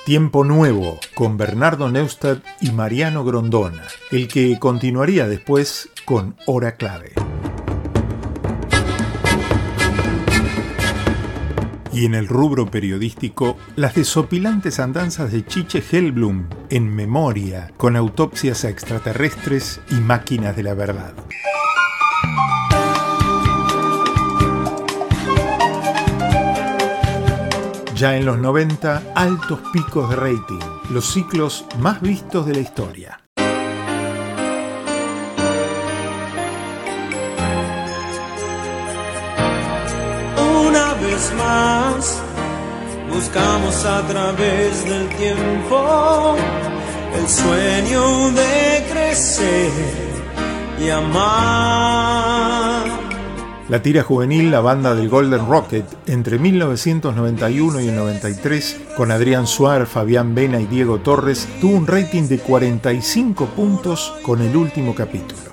Tiempo 0.08 0.42
Nuevo 0.42 0.98
con 1.12 1.36
Bernardo 1.36 1.90
Neustadt 1.90 2.42
y 2.62 2.70
Mariano 2.70 3.26
Grondona, 3.26 3.82
el 4.10 4.26
que 4.26 4.58
continuaría 4.58 5.28
después 5.28 5.90
con 6.06 6.34
Hora 6.46 6.76
Clave. 6.76 7.12
Y 11.92 12.06
en 12.06 12.14
el 12.14 12.26
rubro 12.26 12.70
periodístico, 12.70 13.58
las 13.76 13.96
desopilantes 13.96 14.80
andanzas 14.80 15.30
de 15.30 15.44
Chiche 15.44 15.84
Hellblum 15.92 16.46
en 16.70 16.88
memoria, 16.88 17.70
con 17.76 17.94
autopsias 17.94 18.64
a 18.64 18.70
extraterrestres 18.70 19.82
y 19.90 19.96
máquinas 19.96 20.56
de 20.56 20.62
la 20.62 20.72
verdad. 20.72 21.12
Ya 27.98 28.16
en 28.16 28.24
los 28.26 28.38
90, 28.38 29.12
altos 29.16 29.58
picos 29.72 30.08
de 30.08 30.14
rating, 30.14 30.60
los 30.90 31.04
ciclos 31.04 31.64
más 31.80 32.00
vistos 32.00 32.46
de 32.46 32.54
la 32.54 32.60
historia. 32.60 33.20
Una 40.36 40.94
vez 40.94 41.32
más, 41.36 42.22
buscamos 43.12 43.84
a 43.84 44.06
través 44.06 44.84
del 44.84 45.08
tiempo 45.16 46.36
el 47.16 47.28
sueño 47.28 48.30
de 48.30 48.86
crecer 48.92 49.72
y 50.80 50.88
amar. 50.88 52.27
La 53.68 53.82
tira 53.82 54.02
juvenil 54.02 54.50
La 54.50 54.60
Banda 54.60 54.94
del 54.94 55.10
Golden 55.10 55.46
Rocket 55.46 55.84
entre 56.06 56.38
1991 56.38 57.82
y 57.82 57.88
el 57.88 57.96
93 57.96 58.80
con 58.96 59.10
Adrián 59.10 59.46
Suárez, 59.46 59.90
Fabián 59.90 60.34
Vena 60.34 60.58
y 60.58 60.64
Diego 60.64 61.00
Torres 61.00 61.46
tuvo 61.60 61.76
un 61.76 61.86
rating 61.86 62.28
de 62.28 62.38
45 62.38 63.44
puntos 63.48 64.14
con 64.22 64.40
el 64.40 64.56
último 64.56 64.94
capítulo. 64.94 65.47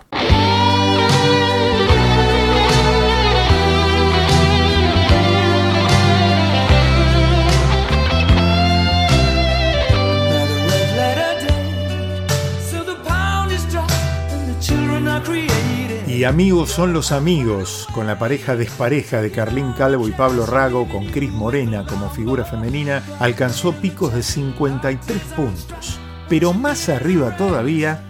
Amigos 16.25 16.71
son 16.71 16.91
los 16.91 17.11
amigos, 17.11 17.87
con 17.93 18.07
la 18.07 18.17
pareja 18.17 18.55
despareja 18.55 19.21
de 19.21 19.29
Carlín 19.29 19.73
Calvo 19.73 20.07
y 20.07 20.11
Pablo 20.11 20.47
Rago, 20.47 20.89
con 20.89 21.05
Cris 21.05 21.31
Morena 21.31 21.85
como 21.85 22.09
figura 22.09 22.43
femenina, 22.43 23.03
alcanzó 23.19 23.73
picos 23.73 24.11
de 24.11 24.23
53 24.23 25.21
puntos. 25.35 25.99
Pero 26.27 26.51
más 26.51 26.89
arriba 26.89 27.37
todavía, 27.37 28.03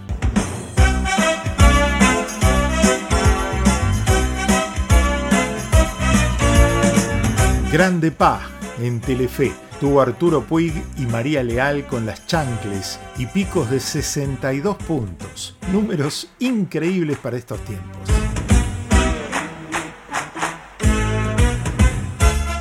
Grande 7.70 8.10
Paz 8.12 8.40
en 8.80 9.00
Telefe. 9.02 9.65
Tuvo 9.80 10.00
Arturo 10.00 10.42
Puig 10.42 10.72
y 10.96 11.04
María 11.04 11.42
Leal 11.42 11.86
con 11.86 12.06
las 12.06 12.26
chancles 12.26 12.98
y 13.18 13.26
picos 13.26 13.70
de 13.70 13.78
62 13.78 14.76
puntos. 14.76 15.56
Números 15.70 16.30
increíbles 16.38 17.18
para 17.18 17.36
estos 17.36 17.60
tiempos. 17.60 18.08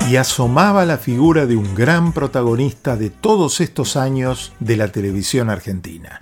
Y 0.10 0.18
asomaba 0.18 0.86
la 0.86 0.98
figura 0.98 1.46
de 1.46 1.56
un 1.56 1.74
gran 1.74 2.12
protagonista 2.12 2.98
de 2.98 3.10
todos 3.10 3.62
estos 3.62 3.96
años 3.96 4.54
de 4.60 4.78
la 4.78 4.90
televisión 4.90 5.50
argentina. 5.50 6.20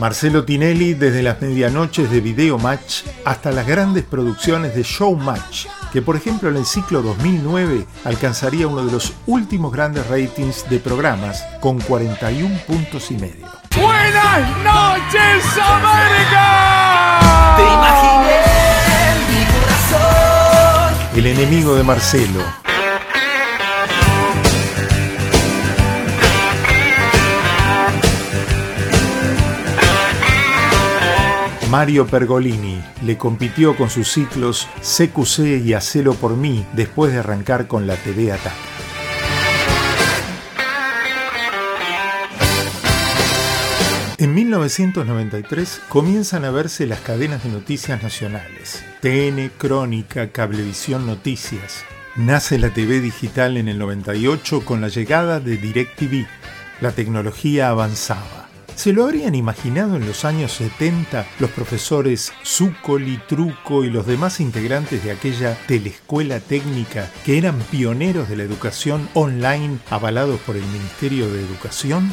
Marcelo 0.00 0.46
Tinelli 0.46 0.94
desde 0.94 1.22
las 1.22 1.42
medianoches 1.42 2.10
de 2.10 2.22
Video 2.22 2.56
Match 2.56 3.02
hasta 3.26 3.52
las 3.52 3.66
grandes 3.66 4.02
producciones 4.02 4.74
de 4.74 4.82
Show 4.82 5.14
Match, 5.14 5.66
que 5.92 6.00
por 6.00 6.16
ejemplo 6.16 6.48
en 6.48 6.56
el 6.56 6.64
ciclo 6.64 7.02
2009 7.02 7.86
alcanzaría 8.04 8.66
uno 8.66 8.82
de 8.82 8.92
los 8.92 9.12
últimos 9.26 9.70
grandes 9.70 10.06
ratings 10.06 10.70
de 10.70 10.78
programas 10.78 11.44
con 11.60 11.78
41 11.80 12.60
puntos 12.66 13.10
y 13.10 13.18
medio. 13.18 13.46
Buenas 13.78 14.40
noches 14.64 15.44
América. 15.62 17.20
Te 17.58 17.62
imaginé 17.62 18.38
en 19.04 19.18
mi 19.28 19.44
corazón. 19.52 20.94
El 21.14 21.26
enemigo 21.26 21.74
de 21.74 21.82
Marcelo, 21.82 22.40
Mario 31.70 32.04
Pergolini 32.04 32.82
le 33.04 33.16
compitió 33.16 33.76
con 33.76 33.90
sus 33.90 34.10
ciclos 34.10 34.66
CQC 34.80 35.64
y 35.64 35.74
Hacelo 35.74 36.14
por 36.14 36.36
mí 36.36 36.66
después 36.72 37.12
de 37.12 37.20
arrancar 37.20 37.68
con 37.68 37.86
la 37.86 37.94
TV 37.94 38.32
Ataca. 38.32 38.56
En 44.18 44.34
1993 44.34 45.82
comienzan 45.88 46.44
a 46.44 46.50
verse 46.50 46.88
las 46.88 47.00
cadenas 47.02 47.44
de 47.44 47.50
noticias 47.50 48.02
nacionales. 48.02 48.84
TN, 49.00 49.52
Crónica, 49.56 50.32
Cablevisión 50.32 51.06
Noticias. 51.06 51.84
Nace 52.16 52.58
la 52.58 52.70
TV 52.70 52.98
digital 52.98 53.56
en 53.56 53.68
el 53.68 53.78
98 53.78 54.64
con 54.64 54.80
la 54.80 54.88
llegada 54.88 55.38
de 55.38 55.56
DirecTV. 55.56 56.26
La 56.80 56.90
tecnología 56.90 57.68
avanzaba. 57.68 58.39
¿Se 58.80 58.94
lo 58.94 59.04
habrían 59.04 59.34
imaginado 59.34 59.96
en 59.96 60.06
los 60.06 60.24
años 60.24 60.52
70 60.52 61.26
los 61.38 61.50
profesores 61.50 62.32
Zúcoli, 62.42 63.20
Truco 63.28 63.84
y 63.84 63.90
los 63.90 64.06
demás 64.06 64.40
integrantes 64.40 65.04
de 65.04 65.10
aquella 65.10 65.54
telescuela 65.66 66.40
técnica 66.40 67.10
que 67.26 67.36
eran 67.36 67.58
pioneros 67.70 68.30
de 68.30 68.36
la 68.36 68.44
educación 68.44 69.06
online 69.12 69.80
avalados 69.90 70.40
por 70.40 70.56
el 70.56 70.64
Ministerio 70.64 71.30
de 71.30 71.40
Educación? 71.42 72.10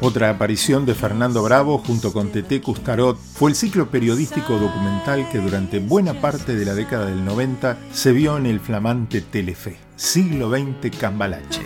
Otra 0.00 0.30
aparición 0.30 0.84
de 0.84 0.94
Fernando 0.94 1.42
Bravo 1.44 1.78
junto 1.78 2.12
con 2.12 2.30
Tete 2.30 2.60
Custarot 2.60 3.16
fue 3.16 3.50
el 3.50 3.56
ciclo 3.56 3.88
periodístico 3.88 4.58
documental 4.58 5.28
que 5.30 5.38
durante 5.38 5.78
buena 5.78 6.14
parte 6.14 6.56
de 6.56 6.64
la 6.64 6.74
década 6.74 7.06
del 7.06 7.24
90 7.24 7.78
se 7.92 8.10
vio 8.10 8.36
en 8.36 8.46
el 8.46 8.58
flamante 8.58 9.20
Telefe, 9.20 9.76
siglo 9.94 10.50
XX 10.50 10.96
Cambalache. 10.98 11.62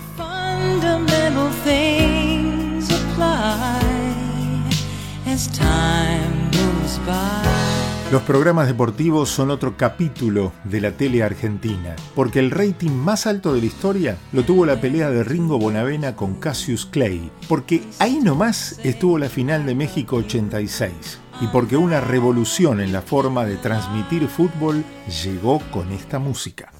Los 8.12 8.22
programas 8.22 8.68
deportivos 8.68 9.30
son 9.30 9.50
otro 9.50 9.76
capítulo 9.76 10.52
de 10.62 10.80
la 10.80 10.92
tele 10.92 11.24
argentina, 11.24 11.96
porque 12.14 12.38
el 12.38 12.52
rating 12.52 12.92
más 12.92 13.26
alto 13.26 13.52
de 13.52 13.58
la 13.58 13.66
historia 13.66 14.16
lo 14.32 14.44
tuvo 14.44 14.64
la 14.64 14.80
pelea 14.80 15.10
de 15.10 15.24
Ringo 15.24 15.58
Bonavena 15.58 16.14
con 16.14 16.36
Cassius 16.36 16.86
Clay, 16.86 17.32
porque 17.48 17.82
ahí 17.98 18.20
nomás 18.22 18.78
estuvo 18.84 19.18
la 19.18 19.28
final 19.28 19.66
de 19.66 19.74
México 19.74 20.16
86, 20.18 20.92
y 21.40 21.48
porque 21.48 21.76
una 21.76 22.00
revolución 22.00 22.80
en 22.80 22.92
la 22.92 23.02
forma 23.02 23.44
de 23.44 23.56
transmitir 23.56 24.28
fútbol 24.28 24.84
llegó 25.24 25.58
con 25.72 25.90
esta 25.90 26.20
música. 26.20 26.70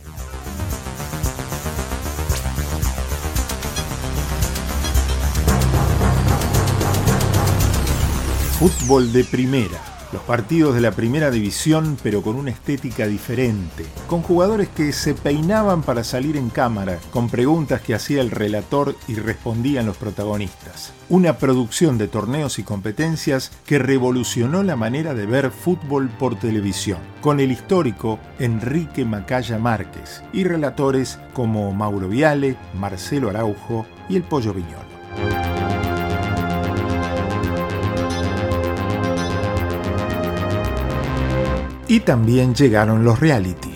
Fútbol 8.61 9.12
de 9.12 9.25
primera 9.25 9.95
los 10.12 10.23
partidos 10.23 10.75
de 10.75 10.81
la 10.81 10.92
primera 10.92 11.31
división 11.31 11.97
pero 12.03 12.23
con 12.23 12.37
una 12.37 12.51
estética 12.51 13.07
diferente, 13.07 13.85
con 14.09 14.23
jugadores 14.23 14.69
que 14.69 14.92
se 14.92 15.14
peinaban 15.14 15.83
para 15.83 16.05
salir 16.05 16.37
en 16.37 16.51
cámara, 16.51 16.99
con 17.11 17.29
preguntas 17.29 17.81
que 17.81 17.95
hacía 17.95 18.21
el 18.21 18.31
relator 18.31 18.97
y 19.09 19.14
respondían 19.14 19.87
los 19.87 19.97
protagonistas. 19.97 20.92
Una 21.09 21.38
producción 21.38 21.99
de 21.99 22.09
torneos 22.09 22.59
y 22.59 22.62
competencias 22.62 23.53
que 23.64 23.79
revolucionó 23.79 24.62
la 24.62 24.77
manera 24.77 25.14
de 25.14 25.27
ver 25.27 25.51
fútbol 25.51 26.09
por 26.09 26.38
televisión, 26.38 26.99
con 27.21 27.40
el 27.40 27.53
histórico 27.53 28.19
Enrique 28.38 29.05
Macaya 29.05 29.59
Márquez 29.59 30.23
y 30.33 30.45
relatores 30.45 31.19
como 31.33 31.73
Mauro 31.73 32.09
Viale, 32.09 32.57
Marcelo 32.75 33.31
Araujo 33.31 33.87
y 34.09 34.16
el 34.16 34.23
Pollo 34.23 34.53
Viñón. 34.53 35.56
Y 41.88 42.01
también 42.01 42.55
llegaron 42.55 43.05
los 43.05 43.20
reality. 43.20 43.70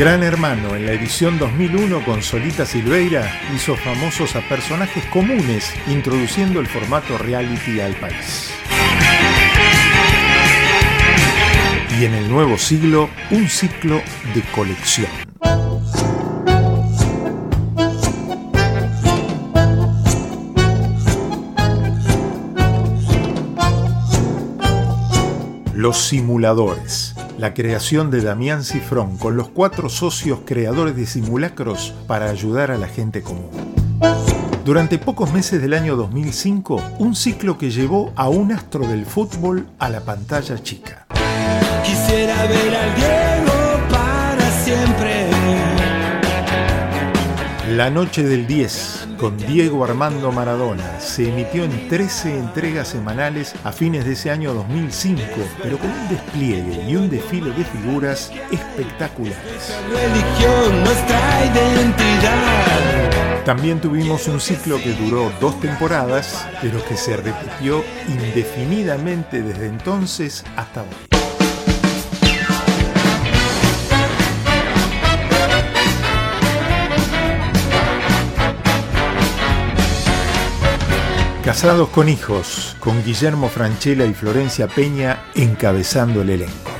Gran 0.00 0.22
Hermano 0.22 0.76
en 0.76 0.86
la 0.86 0.92
edición 0.92 1.38
2001 1.38 2.02
con 2.06 2.22
Solita 2.22 2.64
Silveira 2.64 3.30
hizo 3.54 3.76
famosos 3.76 4.34
a 4.34 4.40
personajes 4.48 5.04
comunes 5.12 5.74
introduciendo 5.88 6.58
el 6.58 6.66
formato 6.66 7.18
reality 7.18 7.80
al 7.80 7.94
país. 7.96 8.50
Y 11.98 12.06
en 12.06 12.14
el 12.14 12.30
nuevo 12.30 12.56
siglo, 12.56 13.10
un 13.30 13.46
ciclo 13.46 14.00
de 14.34 14.40
colección. 14.54 15.29
Los 25.80 25.96
simuladores. 25.96 27.14
La 27.38 27.54
creación 27.54 28.10
de 28.10 28.20
Damián 28.20 28.64
Cifrón 28.64 29.16
con 29.16 29.38
los 29.38 29.48
cuatro 29.48 29.88
socios 29.88 30.40
creadores 30.44 30.94
de 30.94 31.06
simulacros 31.06 31.94
para 32.06 32.28
ayudar 32.28 32.70
a 32.70 32.76
la 32.76 32.86
gente 32.86 33.22
común. 33.22 33.48
Durante 34.62 34.98
pocos 34.98 35.32
meses 35.32 35.62
del 35.62 35.72
año 35.72 35.96
2005, 35.96 36.82
un 36.98 37.16
ciclo 37.16 37.56
que 37.56 37.70
llevó 37.70 38.12
a 38.14 38.28
un 38.28 38.52
astro 38.52 38.86
del 38.86 39.06
fútbol 39.06 39.68
a 39.78 39.88
la 39.88 40.00
pantalla 40.00 40.62
chica. 40.62 41.06
La 47.80 47.88
noche 47.88 48.22
del 48.24 48.46
10 48.46 49.08
con 49.16 49.38
Diego 49.38 49.82
Armando 49.82 50.30
Maradona. 50.30 51.00
Se 51.00 51.30
emitió 51.30 51.64
en 51.64 51.88
13 51.88 52.38
entregas 52.38 52.88
semanales 52.88 53.54
a 53.64 53.72
fines 53.72 54.04
de 54.04 54.12
ese 54.12 54.30
año 54.30 54.52
2005, 54.52 55.22
pero 55.62 55.78
con 55.78 55.90
un 55.90 56.08
despliegue 56.10 56.84
y 56.86 56.96
un 56.96 57.08
desfile 57.08 57.52
de 57.52 57.64
figuras 57.64 58.30
espectaculares. 58.52 59.74
También 63.46 63.80
tuvimos 63.80 64.28
un 64.28 64.40
ciclo 64.40 64.76
que 64.76 64.92
duró 64.92 65.32
dos 65.40 65.58
temporadas, 65.58 66.46
pero 66.60 66.84
que 66.84 66.98
se 66.98 67.16
repitió 67.16 67.82
indefinidamente 68.08 69.40
desde 69.40 69.68
entonces 69.68 70.44
hasta 70.54 70.82
hoy. 70.82 71.19
Casados 81.50 81.88
con 81.88 82.08
hijos, 82.08 82.76
con 82.78 83.04
Guillermo 83.04 83.48
Franchella 83.48 84.06
y 84.06 84.14
Florencia 84.14 84.68
Peña 84.68 85.24
encabezando 85.34 86.22
el 86.22 86.30
elenco. 86.30 86.70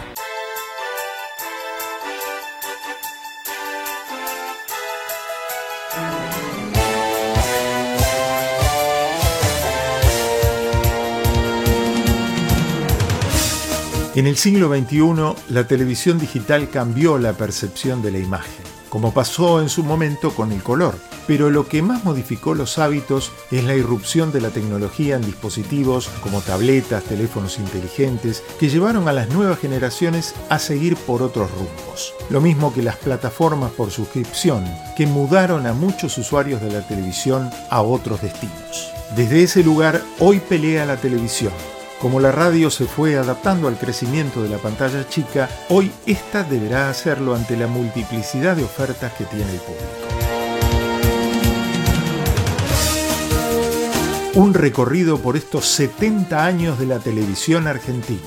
En 14.14 14.28
el 14.28 14.36
siglo 14.36 14.72
XXI, 14.72 15.52
la 15.52 15.66
televisión 15.66 16.20
digital 16.20 16.70
cambió 16.70 17.18
la 17.18 17.32
percepción 17.32 18.02
de 18.02 18.12
la 18.12 18.18
imagen, 18.18 18.69
como 18.90 19.14
pasó 19.14 19.62
en 19.62 19.70
su 19.70 19.82
momento 19.82 20.32
con 20.32 20.52
el 20.52 20.62
color 20.62 20.94
pero 21.30 21.48
lo 21.48 21.68
que 21.68 21.80
más 21.80 22.04
modificó 22.04 22.56
los 22.56 22.78
hábitos 22.78 23.30
es 23.52 23.62
la 23.62 23.76
irrupción 23.76 24.32
de 24.32 24.40
la 24.40 24.50
tecnología 24.50 25.14
en 25.14 25.22
dispositivos 25.22 26.08
como 26.24 26.40
tabletas, 26.40 27.04
teléfonos 27.04 27.60
inteligentes, 27.60 28.42
que 28.58 28.68
llevaron 28.68 29.06
a 29.06 29.12
las 29.12 29.28
nuevas 29.28 29.60
generaciones 29.60 30.34
a 30.48 30.58
seguir 30.58 30.96
por 30.96 31.22
otros 31.22 31.48
rumbos. 31.52 32.14
Lo 32.30 32.40
mismo 32.40 32.74
que 32.74 32.82
las 32.82 32.96
plataformas 32.96 33.70
por 33.70 33.92
suscripción, 33.92 34.64
que 34.96 35.06
mudaron 35.06 35.68
a 35.68 35.72
muchos 35.72 36.18
usuarios 36.18 36.60
de 36.60 36.72
la 36.72 36.84
televisión 36.84 37.48
a 37.70 37.80
otros 37.80 38.22
destinos. 38.22 38.90
Desde 39.14 39.44
ese 39.44 39.62
lugar, 39.62 40.02
hoy 40.18 40.40
pelea 40.40 40.84
la 40.84 40.96
televisión. 40.96 41.52
Como 42.00 42.18
la 42.18 42.32
radio 42.32 42.70
se 42.70 42.86
fue 42.86 43.18
adaptando 43.18 43.68
al 43.68 43.76
crecimiento 43.76 44.42
de 44.42 44.48
la 44.48 44.56
pantalla 44.56 45.06
chica, 45.06 45.50
hoy 45.68 45.92
esta 46.06 46.42
deberá 46.42 46.88
hacerlo 46.88 47.34
ante 47.34 47.58
la 47.58 47.66
multiplicidad 47.66 48.56
de 48.56 48.64
ofertas 48.64 49.12
que 49.12 49.24
tiene 49.24 49.50
el 49.52 49.58
público. 49.58 49.84
Un 54.32 54.54
recorrido 54.54 55.18
por 55.18 55.36
estos 55.36 55.66
70 55.66 56.42
años 56.42 56.78
de 56.78 56.86
la 56.86 57.00
televisión 57.00 57.66
argentina, 57.66 58.20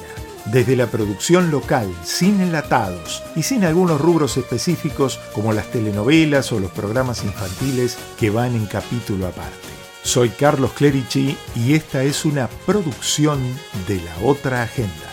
desde 0.45 0.75
la 0.75 0.85
producción 0.85 1.49
local, 1.49 1.91
sin 2.03 2.41
enlatados 2.41 3.23
y 3.35 3.41
sin 3.41 3.63
algunos 3.63 3.99
rubros 3.99 4.37
específicos 4.37 5.19
como 5.33 5.51
las 5.51 5.71
telenovelas 5.71 6.51
o 6.51 6.59
los 6.59 6.69
programas 6.69 7.23
infantiles 7.23 7.97
que 8.19 8.29
van 8.29 8.53
en 8.53 8.67
capítulo 8.67 9.25
aparte. 9.25 9.72
Soy 10.03 10.29
Carlos 10.29 10.73
Clerici 10.73 11.37
y 11.55 11.73
esta 11.73 12.03
es 12.03 12.25
una 12.25 12.47
producción 12.65 13.41
de 13.87 14.01
la 14.01 14.17
otra 14.27 14.61
agenda. 14.61 15.12